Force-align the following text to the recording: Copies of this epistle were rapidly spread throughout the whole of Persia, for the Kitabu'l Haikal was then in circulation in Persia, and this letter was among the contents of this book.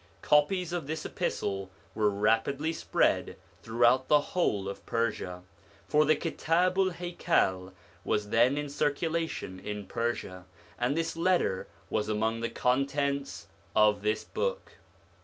Copies 0.23 0.73
of 0.73 0.87
this 0.87 1.05
epistle 1.05 1.69
were 1.93 2.09
rapidly 2.09 2.73
spread 2.73 3.35
throughout 3.61 4.07
the 4.07 4.19
whole 4.33 4.67
of 4.67 4.83
Persia, 4.87 5.43
for 5.87 6.05
the 6.05 6.15
Kitabu'l 6.15 6.93
Haikal 6.93 7.71
was 8.03 8.29
then 8.29 8.57
in 8.57 8.67
circulation 8.67 9.59
in 9.59 9.85
Persia, 9.85 10.47
and 10.79 10.97
this 10.97 11.15
letter 11.15 11.67
was 11.91 12.09
among 12.09 12.39
the 12.39 12.49
contents 12.49 13.45
of 13.75 14.01
this 14.01 14.23
book. 14.23 14.71